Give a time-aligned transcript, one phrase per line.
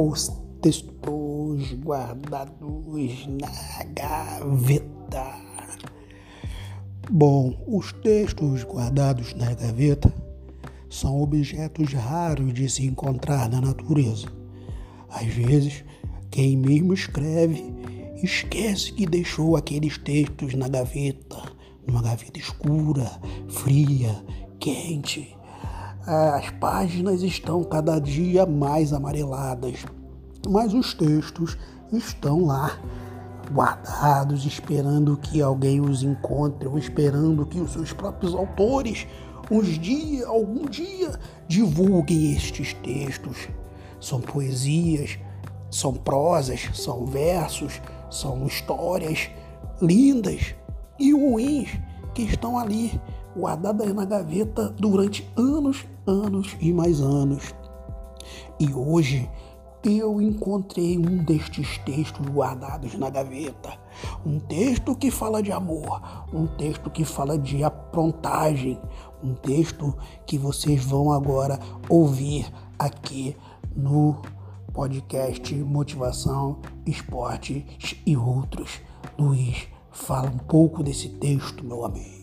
[0.00, 5.40] os textos guardados na gaveta.
[7.10, 10.10] Bom, os textos guardados na gaveta
[10.88, 14.28] são objetos raros de se encontrar na natureza.
[15.10, 15.84] Às vezes,
[16.30, 17.62] quem mesmo escreve
[18.22, 21.42] esquece que deixou aqueles textos na gaveta,
[21.86, 24.24] numa gaveta escura, fria,
[24.58, 25.36] quente.
[26.06, 29.84] As páginas estão cada dia mais amareladas,
[30.48, 31.58] mas os textos
[31.92, 32.78] estão lá,
[33.52, 39.06] guardados, esperando que alguém os encontre, ou esperando que os seus próprios autores,
[39.50, 43.48] uns dia, algum dia, divulguem estes textos.
[44.00, 45.18] São poesias,
[45.70, 47.78] são prosas, são versos,
[48.10, 49.28] são histórias
[49.82, 50.54] lindas
[50.98, 51.68] e ruins
[52.14, 52.98] que estão ali
[53.36, 57.54] guardadas na gaveta durante anos, anos e mais anos.
[58.58, 59.28] E hoje
[59.82, 63.78] eu encontrei um destes textos guardados na gaveta.
[64.24, 66.00] Um texto que fala de amor,
[66.32, 68.78] um texto que fala de aprontagem,
[69.22, 69.96] um texto
[70.26, 73.36] que vocês vão agora ouvir aqui
[73.74, 74.20] no
[74.72, 77.66] podcast Motivação, Esporte
[78.06, 78.80] e outros.
[79.18, 82.19] Luiz, fala um pouco desse texto, meu amigo.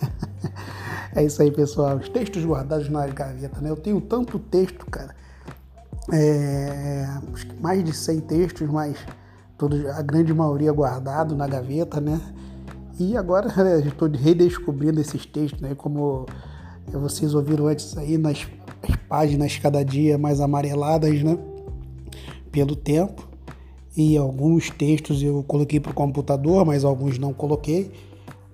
[1.14, 1.96] é isso aí, pessoal.
[1.96, 3.70] Os textos guardados na gaveta, né?
[3.70, 5.14] Eu tenho tanto texto, cara.
[6.12, 7.06] É,
[7.60, 8.96] mais de 100 textos, mas
[9.56, 12.20] todos, a grande maioria guardado na gaveta, né?
[12.98, 15.74] E agora né, estou redescobrindo esses textos, né?
[15.74, 16.26] Como
[16.92, 18.46] vocês ouviram antes aí nas
[19.08, 21.38] páginas cada dia mais amareladas, né?
[22.52, 23.26] Pelo tempo.
[23.96, 27.92] E alguns textos eu coloquei para o computador, mas alguns não coloquei.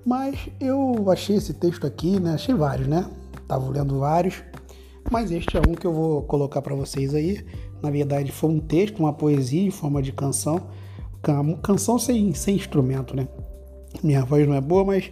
[0.04, 2.34] Mas eu achei esse texto aqui, né?
[2.34, 3.08] Achei vários, né?
[3.46, 4.42] Tava lendo vários.
[5.10, 7.44] Mas este é um que eu vou colocar para vocês aí.
[7.82, 10.68] Na verdade, foi um texto, uma poesia em forma de canção.
[11.62, 13.28] Canção sem, sem instrumento, né?
[14.02, 15.10] Minha voz não é boa, mas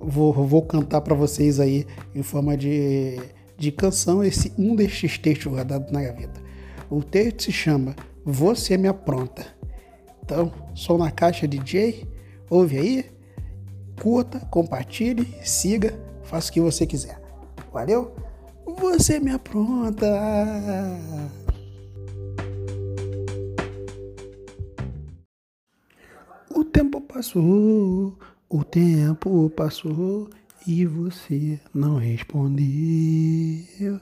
[0.00, 3.18] vou, vou cantar para vocês aí em forma de,
[3.58, 6.40] de canção esse um destes textos guardados na gaveta.
[6.88, 7.94] O texto se chama
[8.24, 9.46] Você Me Apronta.
[10.22, 12.06] Então, sou na caixa DJ,
[12.48, 13.13] ouve aí,
[14.00, 17.20] curta, compartilhe, siga, faça o que você quiser.
[17.72, 18.14] Valeu?
[18.66, 20.06] Você me apronta!
[26.54, 28.18] O tempo passou,
[28.48, 30.30] o tempo passou
[30.66, 34.00] e você não respondeu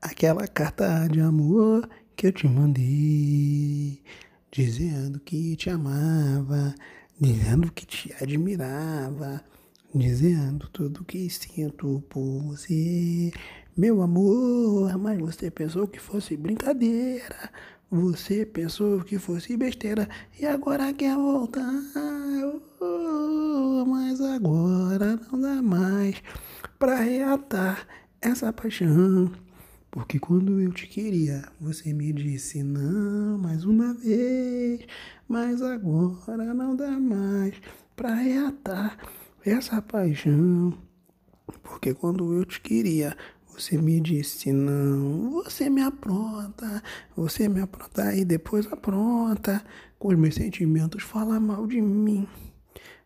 [0.00, 4.02] aquela carta de amor que eu te mandei,
[4.50, 6.74] dizendo que te amava,
[7.18, 9.42] dizendo que te admirava,
[9.94, 13.32] dizendo tudo que sinto por você,
[13.76, 14.96] meu amor.
[14.98, 17.50] Mas você pensou que fosse brincadeira,
[17.90, 21.72] você pensou que fosse besteira e agora quer voltar.
[22.80, 26.22] Oh, mas agora não dá mais
[26.78, 27.86] pra reatar
[28.20, 29.32] essa paixão.
[29.90, 34.86] Porque quando eu te queria, você me disse não mais uma vez,
[35.28, 37.54] mas agora não dá mais
[37.96, 38.96] pra reatar
[39.44, 40.78] essa paixão.
[41.64, 43.16] Porque quando eu te queria,
[43.48, 46.82] você me disse não, você me apronta,
[47.16, 49.62] você me apronta e depois apronta.
[49.98, 52.26] Com os meus sentimentos fala mal de mim.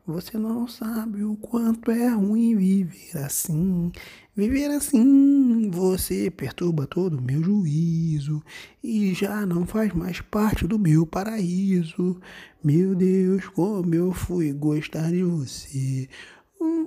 [0.07, 3.91] Você não sabe o quanto é ruim viver assim.
[4.37, 8.43] Viver assim, você perturba todo o meu juízo
[8.83, 12.21] e já não faz mais parte do meu paraíso.
[12.63, 16.09] Meu Deus, como eu fui gostar de você.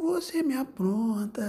[0.02, 1.42] Você me apronta.